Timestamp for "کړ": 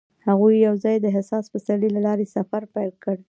3.03-3.15